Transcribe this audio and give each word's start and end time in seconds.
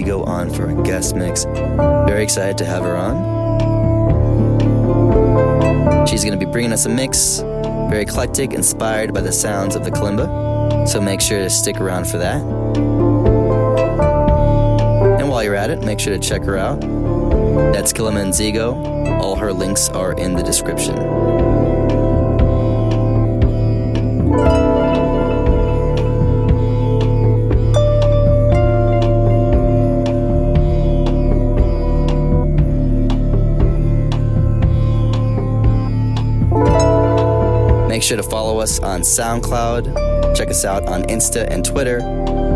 Kilimanzigo 0.00 0.26
on 0.26 0.50
for 0.50 0.68
a 0.70 0.82
guest 0.82 1.14
mix. 1.14 1.44
Very 1.44 2.22
excited 2.22 2.58
to 2.58 2.64
have 2.64 2.82
her 2.82 2.96
on. 2.96 3.16
She's 6.06 6.24
going 6.24 6.38
to 6.38 6.44
be 6.44 6.50
bringing 6.50 6.72
us 6.72 6.86
a 6.86 6.88
mix, 6.88 7.40
very 7.40 8.02
eclectic, 8.02 8.52
inspired 8.52 9.12
by 9.14 9.20
the 9.20 9.32
sounds 9.32 9.76
of 9.76 9.84
the 9.84 9.90
kalimba. 9.90 10.88
So 10.88 11.00
make 11.00 11.20
sure 11.20 11.38
to 11.38 11.50
stick 11.50 11.80
around 11.80 12.06
for 12.08 12.18
that. 12.18 12.40
And 15.20 15.28
while 15.28 15.44
you're 15.44 15.54
at 15.54 15.70
it, 15.70 15.82
make 15.82 16.00
sure 16.00 16.16
to 16.16 16.20
check 16.20 16.42
her 16.44 16.56
out. 16.56 16.80
That's 17.72 17.92
Kilimanzigo. 17.92 19.20
All 19.20 19.36
her 19.36 19.52
links 19.52 19.88
are 19.90 20.12
in 20.14 20.34
the 20.34 20.42
description. 20.42 20.96
Us 38.60 38.78
on 38.80 39.00
SoundCloud. 39.02 40.36
Check 40.36 40.48
us 40.48 40.64
out 40.64 40.86
on 40.86 41.02
Insta 41.04 41.46
and 41.50 41.64
Twitter. 41.64 42.00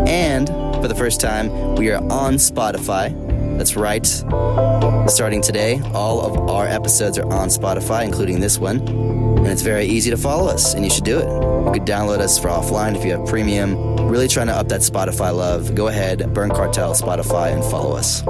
And 0.07 0.47
for 0.81 0.87
the 0.87 0.95
first 0.95 1.19
time, 1.19 1.75
we 1.75 1.91
are 1.91 2.01
on 2.11 2.35
Spotify. 2.35 3.13
That's 3.57 3.75
right. 3.75 4.05
Starting 5.09 5.41
today, 5.41 5.81
all 5.93 6.21
of 6.21 6.49
our 6.49 6.67
episodes 6.67 7.17
are 7.17 7.31
on 7.31 7.47
Spotify, 7.49 8.03
including 8.03 8.39
this 8.39 8.57
one. 8.57 8.79
And 8.79 9.47
it's 9.47 9.61
very 9.61 9.85
easy 9.85 10.09
to 10.09 10.17
follow 10.17 10.49
us, 10.49 10.73
and 10.73 10.83
you 10.83 10.89
should 10.89 11.03
do 11.03 11.19
it. 11.19 11.25
You 11.25 11.71
could 11.73 11.85
download 11.85 12.19
us 12.19 12.39
for 12.39 12.49
offline 12.49 12.95
if 12.95 13.05
you 13.05 13.11
have 13.11 13.27
premium. 13.27 13.95
Really 14.07 14.27
trying 14.27 14.47
to 14.47 14.53
up 14.53 14.67
that 14.69 14.81
Spotify 14.81 15.35
love. 15.35 15.75
Go 15.75 15.87
ahead, 15.87 16.33
Burn 16.33 16.49
Cartel 16.49 16.93
Spotify, 16.93 17.53
and 17.53 17.63
follow 17.63 17.95
us. 17.95 18.23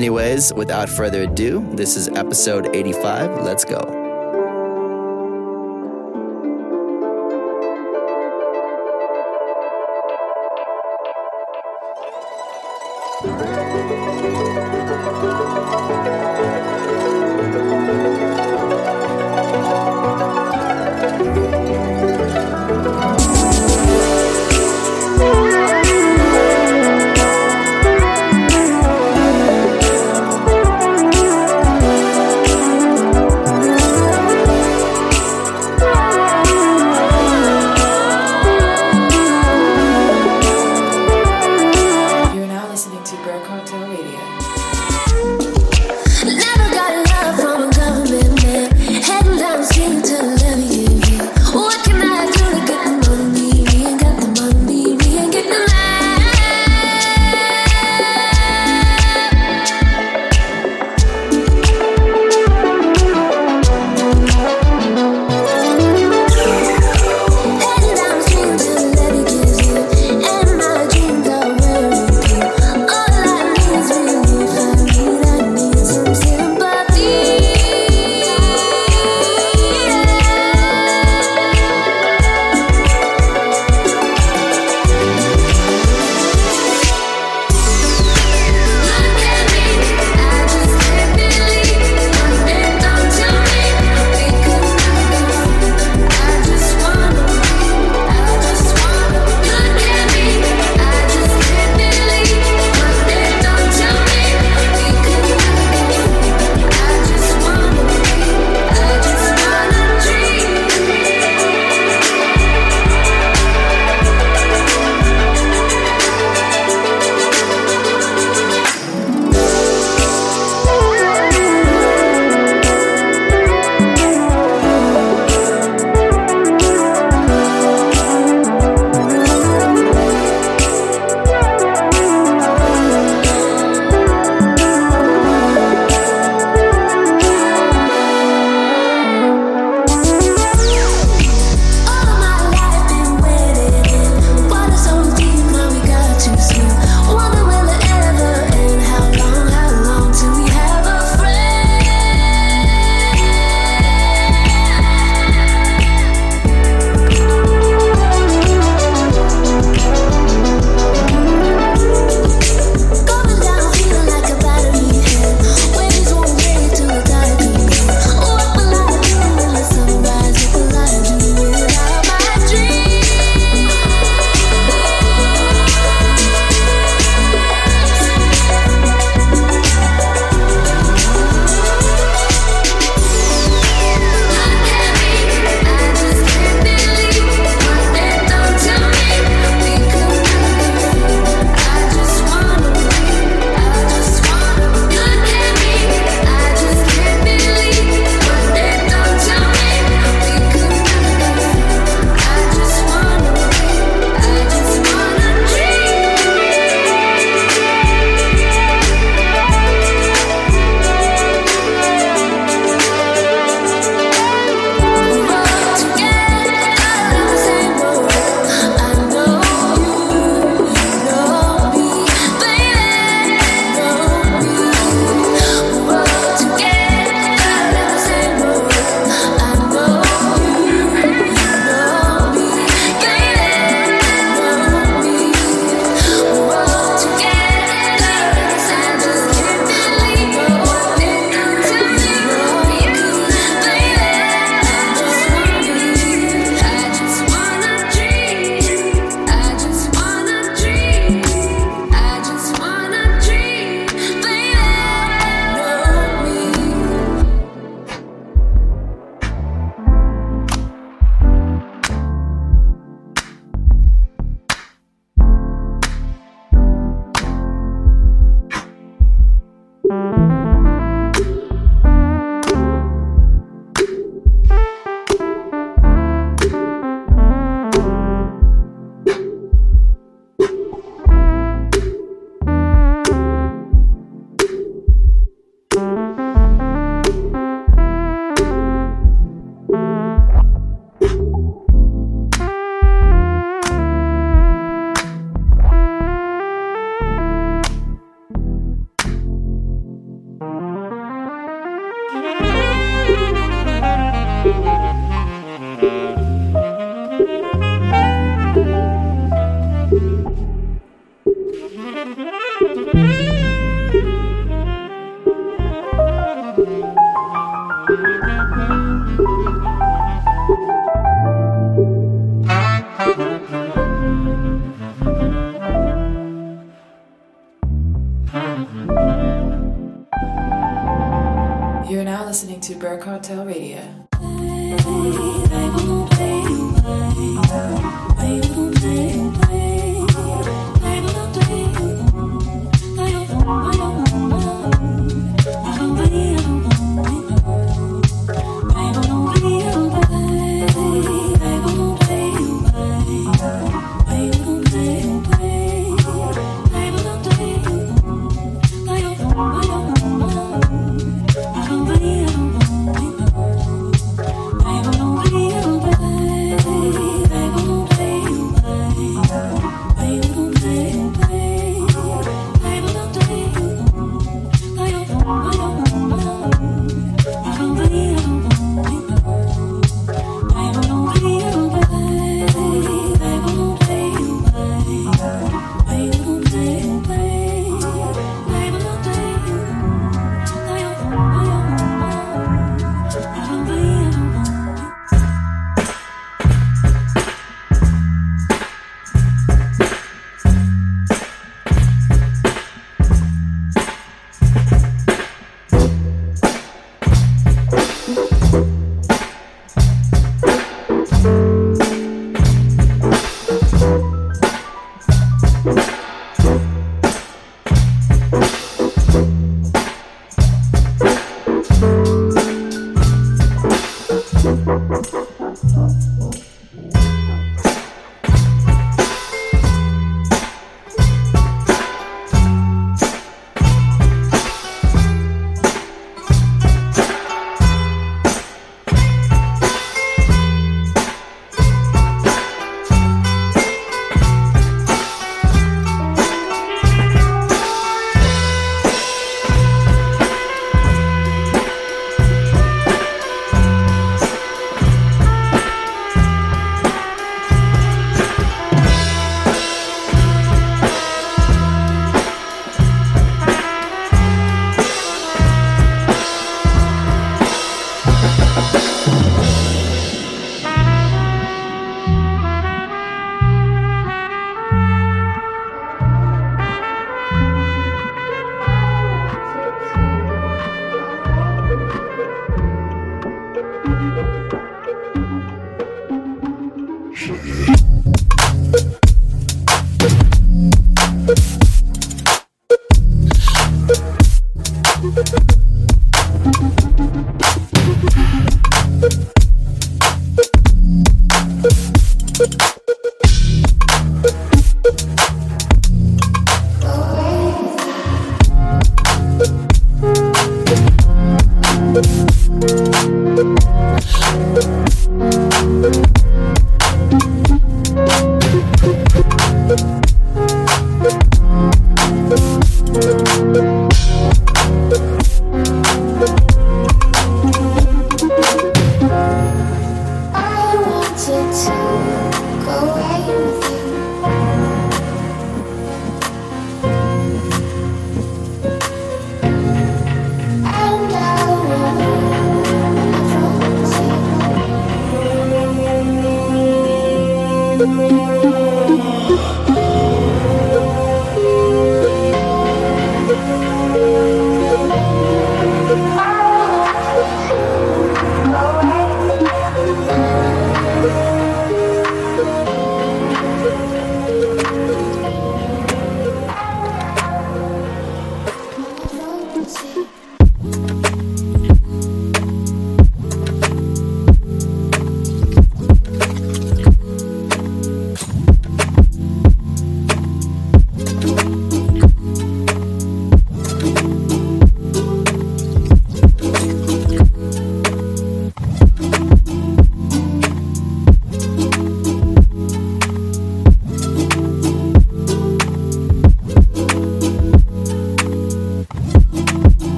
Anyways, 0.00 0.54
without 0.54 0.88
further 0.88 1.24
ado, 1.24 1.60
this 1.76 1.94
is 1.94 2.08
episode 2.08 2.74
85. 2.74 3.42
Let's 3.44 3.66
go. 3.66 3.99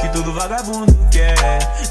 Que 0.00 0.08
todo 0.08 0.32
vagabundo 0.32 0.96
quer. 1.10 1.36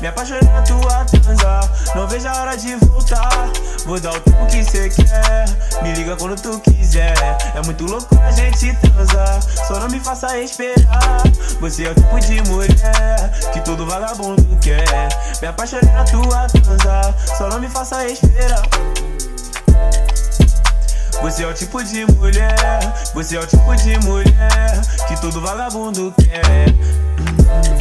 Me 0.02 0.08
apaixonei 0.08 0.50
na 0.50 0.62
tua 0.62 1.06
transa, 1.06 1.72
não 1.96 2.08
vejo 2.08 2.28
a 2.28 2.42
hora 2.42 2.58
de 2.58 2.76
voltar. 2.76 3.50
Vou 3.86 4.00
dar 4.00 4.14
o 4.14 4.20
tempo 4.20 4.46
que 4.48 4.64
cê 4.64 4.90
quer, 4.90 5.46
me 5.82 5.94
liga 5.94 6.16
quando 6.16 6.40
tu 6.40 6.60
quiser. 6.60 7.14
É 7.56 7.62
muito 7.66 7.86
louco 7.86 8.18
a 8.20 8.32
gente 8.32 8.74
transar, 8.76 9.42
só 9.68 9.80
não 9.80 9.90
me 9.90 10.00
faça 10.00 10.38
esperar. 10.40 11.22
Você 11.60 11.86
é 11.86 11.92
o 11.92 11.96
tipo 11.96 12.20
de 12.20 12.42
mulher 12.50 13.32
que 13.54 13.62
todo 13.62 13.86
vagabundo 13.86 14.58
quer. 14.62 15.10
Me 15.42 15.48
apaixonei 15.48 15.92
na 15.92 16.04
tua 16.04 16.48
transa, 16.48 17.16
só 17.38 17.50
não 17.50 17.60
me 17.60 17.70
faça 17.70 18.06
esperar. 18.08 18.62
Você 21.22 21.44
é 21.44 21.48
o 21.48 21.54
tipo 21.54 21.84
de 21.84 22.04
mulher, 22.14 22.80
você 23.14 23.38
é 23.38 23.40
o 23.40 23.46
tipo 23.46 23.76
de 23.76 23.96
mulher 24.00 24.82
que 25.08 25.22
todo 25.22 25.40
vagabundo 25.40 26.12
quer. 26.18 26.74
Yeah. 27.52 27.81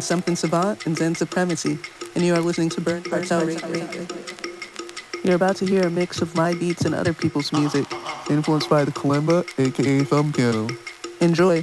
Something 0.00 0.36
Savant 0.36 0.86
and 0.86 0.96
Zen 0.96 1.14
Supremacy, 1.14 1.78
and 2.14 2.24
you 2.24 2.34
are 2.34 2.40
listening 2.40 2.68
to 2.70 2.80
Burn 2.80 3.02
Radio. 3.04 4.06
You're 5.24 5.36
about 5.36 5.56
to 5.56 5.66
hear 5.66 5.86
a 5.86 5.90
mix 5.90 6.20
of 6.20 6.34
my 6.34 6.52
beats 6.52 6.84
and 6.84 6.94
other 6.94 7.14
people's 7.14 7.52
music, 7.52 7.86
influenced 8.28 8.68
by 8.68 8.84
the 8.84 8.92
kalimba, 8.92 9.46
aka 9.58 10.04
thumb 10.04 10.32
piano. 10.32 10.68
Enjoy. 11.20 11.62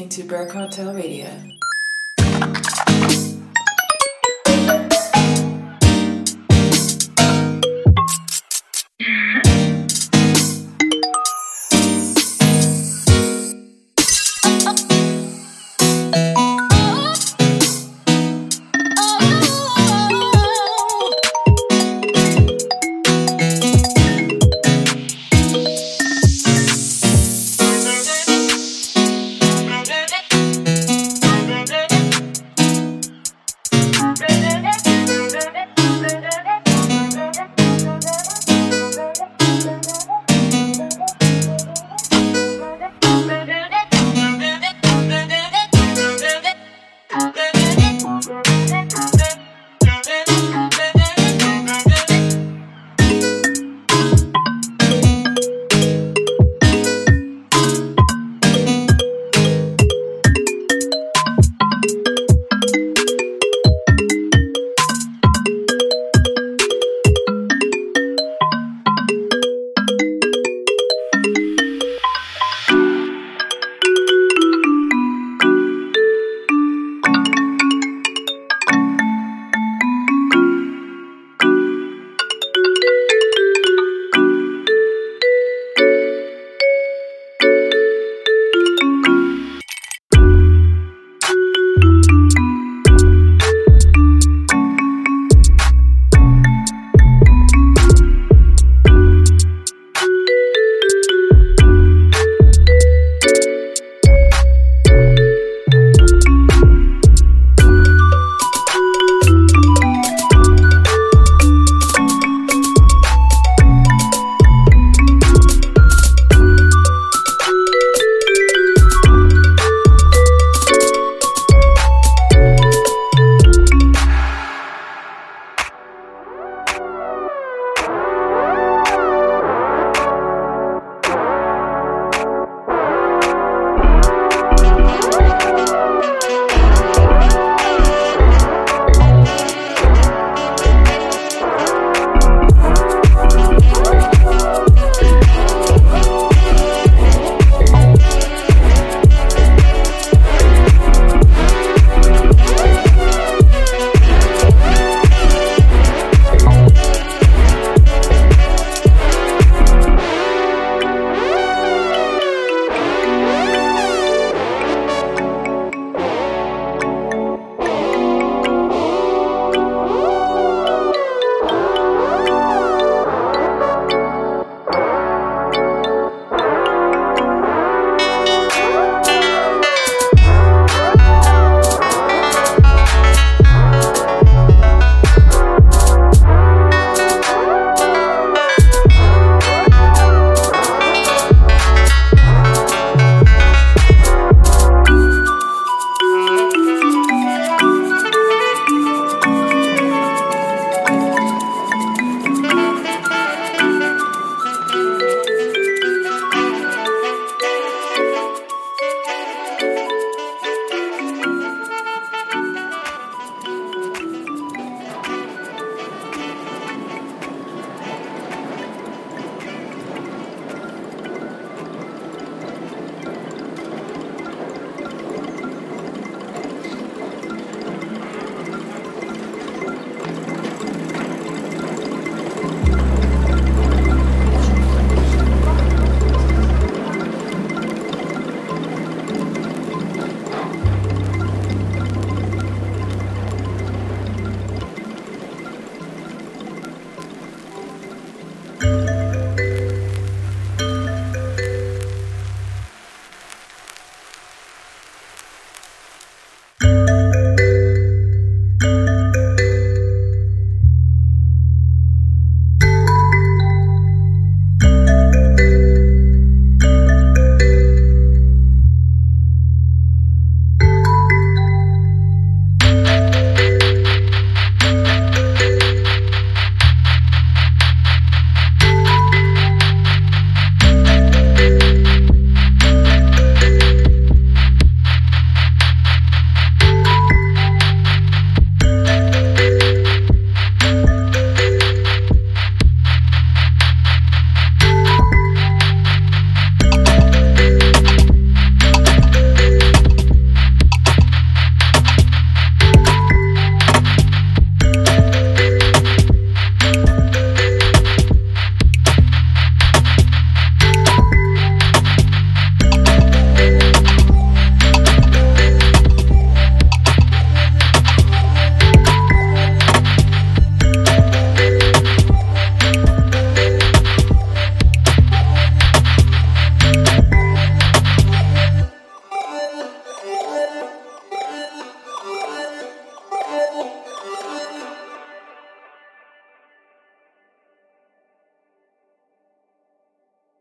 listening 0.00 0.08
to 0.08 0.28
Bear 0.30 0.46
Cartel 0.46 0.94
Radio. 0.94 1.28